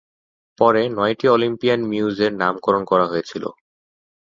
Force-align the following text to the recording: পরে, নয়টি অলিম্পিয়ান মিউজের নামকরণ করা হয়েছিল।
পরে, 0.59 0.81
নয়টি 0.89 1.25
অলিম্পিয়ান 1.27 1.79
মিউজের 1.83 2.31
নামকরণ 2.33 2.83
করা 2.85 3.05
হয়েছিল। 3.07 3.43